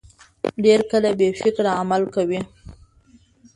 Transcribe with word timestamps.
ډېر 0.63 0.79
کله 0.91 1.09
بې 1.19 1.29
فکره 1.41 1.71
عمل 1.81 2.03
کوي. 2.15 2.41